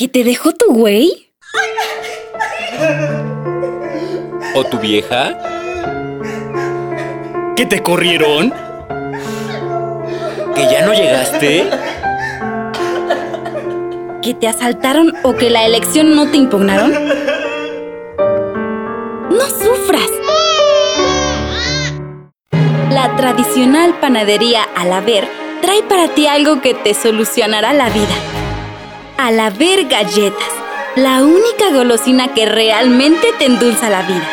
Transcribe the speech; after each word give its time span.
¿Que 0.00 0.08
te 0.08 0.24
dejó 0.24 0.52
tu 0.52 0.72
güey? 0.72 1.30
¿O 4.54 4.64
tu 4.64 4.78
vieja? 4.78 5.36
¿Que 7.54 7.66
te 7.66 7.82
corrieron? 7.82 8.50
¿Que 10.54 10.62
ya 10.62 10.86
no 10.86 10.94
llegaste? 10.94 11.68
¿Que 14.22 14.32
te 14.32 14.48
asaltaron 14.48 15.12
o 15.22 15.36
que 15.36 15.50
la 15.50 15.66
elección 15.66 16.16
no 16.16 16.30
te 16.30 16.38
impugnaron? 16.38 16.94
¡No 19.28 19.46
sufras! 19.50 20.08
La 22.88 23.14
tradicional 23.18 24.00
panadería 24.00 24.62
Alaber 24.74 25.28
trae 25.60 25.82
para 25.82 26.08
ti 26.14 26.26
algo 26.26 26.62
que 26.62 26.72
te 26.72 26.94
solucionará 26.94 27.74
la 27.74 27.90
vida. 27.90 28.29
Alaber 29.22 29.86
Galletas, 29.86 30.48
la 30.96 31.22
única 31.22 31.70
golosina 31.74 32.32
que 32.32 32.46
realmente 32.46 33.28
te 33.38 33.44
endulza 33.44 33.90
la 33.90 34.00
vida. 34.00 34.26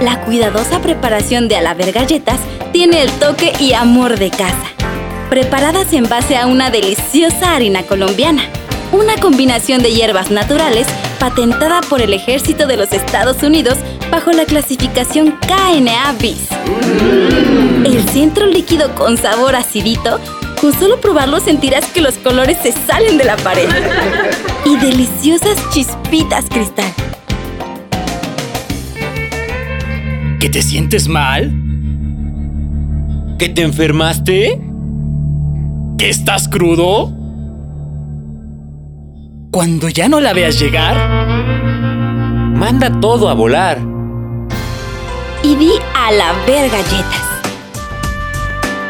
La 0.00 0.22
cuidadosa 0.22 0.82
preparación 0.82 1.46
de 1.46 1.54
Alaber 1.54 1.92
Galletas 1.92 2.40
tiene 2.72 3.02
el 3.02 3.12
toque 3.12 3.52
y 3.60 3.74
amor 3.74 4.18
de 4.18 4.30
casa. 4.30 4.56
Preparadas 5.30 5.92
en 5.92 6.08
base 6.08 6.36
a 6.36 6.48
una 6.48 6.70
deliciosa 6.70 7.54
harina 7.54 7.84
colombiana, 7.84 8.42
una 8.90 9.14
combinación 9.20 9.84
de 9.84 9.92
hierbas 9.92 10.32
naturales 10.32 10.88
patentada 11.20 11.80
por 11.82 12.02
el 12.02 12.12
Ejército 12.12 12.66
de 12.66 12.76
los 12.76 12.92
Estados 12.92 13.44
Unidos 13.44 13.78
bajo 14.10 14.32
la 14.32 14.46
clasificación 14.46 15.38
KNA 15.46 16.12
BIS. 16.20 16.48
El 17.84 18.08
centro 18.08 18.46
líquido 18.46 18.96
con 18.96 19.16
sabor 19.16 19.54
acidito, 19.54 20.18
con 20.60 20.72
solo 20.78 21.00
probarlo 21.00 21.40
sentirás 21.40 21.86
que 21.86 22.00
los 22.00 22.18
colores 22.18 22.58
se 22.62 22.72
salen 22.72 23.16
de 23.18 23.24
la 23.24 23.36
pared. 23.36 23.68
Y 24.64 24.76
deliciosas 24.76 25.56
chispitas 25.70 26.44
cristal. 26.50 26.92
¿Que 30.38 30.48
te 30.48 30.62
sientes 30.62 31.08
mal? 31.08 31.52
¿Que 33.38 33.48
te 33.48 33.62
enfermaste? 33.62 34.60
¿Que 35.98 36.08
estás 36.10 36.48
crudo? 36.48 37.12
Cuando 39.50 39.88
ya 39.88 40.08
no 40.08 40.20
la 40.20 40.32
veas 40.32 40.58
llegar, 40.60 40.96
Manda 42.54 43.00
todo 43.00 43.30
a 43.30 43.34
volar. 43.34 43.78
y 45.42 45.56
di 45.56 45.70
a 45.96 46.12
la 46.12 46.32
ver 46.46 46.68
galletas. 46.70 47.22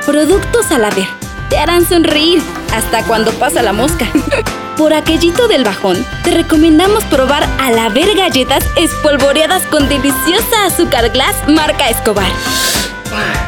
Productos 0.05 0.73
a 0.73 0.79
la 0.79 0.91
ver 0.91 1.07
te 1.51 1.59
harán 1.59 1.87
sonreír 1.87 2.41
hasta 2.73 3.05
cuando 3.05 3.33
pasa 3.33 3.63
la 3.63 3.75
mosca. 3.75 4.09
Por 4.79 4.95
aquellito 4.95 5.47
del 5.49 5.65
bajón, 5.65 6.07
te 6.25 6.31
recomendamos 6.31 7.05
probar 7.05 7.47
a 7.61 7.71
la 7.71 7.91
ver 7.91 8.17
galletas 8.17 8.65
espolvoreadas 8.77 9.65
con 9.65 9.87
deliciosa 9.91 10.65
azúcar 10.65 11.11
glass 11.11 11.37
marca 11.49 11.91
Escobar. 11.91 12.31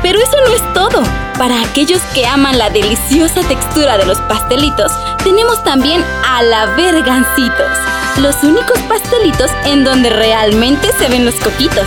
Pero 0.03 0.19
eso 0.19 0.37
no 0.47 0.53
es 0.53 0.75
todo. 0.75 1.03
Para 1.39 1.63
aquellos 1.63 2.03
que 2.13 2.27
aman 2.27 2.59
la 2.59 2.69
deliciosa 2.69 3.41
textura 3.49 3.97
de 3.97 4.05
los 4.05 4.19
pastelitos, 4.23 4.93
tenemos 5.25 5.63
también 5.65 6.05
a 6.29 6.43
la 6.43 6.67
ver 6.75 7.03
gancitos, 7.03 7.71
los 8.19 8.43
únicos 8.43 8.79
pastelitos 8.81 9.51
en 9.65 9.85
donde 9.85 10.11
realmente 10.11 10.91
se 10.99 11.09
ven 11.09 11.25
los 11.25 11.37
coquitos. 11.37 11.87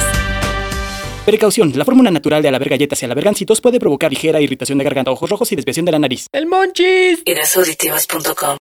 Precaución, 1.26 1.74
la 1.76 1.84
fórmula 1.84 2.12
natural 2.12 2.44
de 2.44 2.50
alaber 2.50 2.70
galletas 2.70 3.02
y 3.02 3.06
alabergancitos 3.06 3.60
puede 3.60 3.80
provocar 3.80 4.12
ligera 4.12 4.40
irritación 4.40 4.78
de 4.78 4.84
garganta, 4.84 5.10
ojos 5.10 5.28
rojos 5.28 5.52
y 5.52 5.56
desviación 5.56 5.84
de 5.84 5.92
la 5.92 5.98
nariz. 5.98 6.28
¡El 6.32 6.46
monchis! 6.46 7.24
Irasauditivas.com 7.26 8.54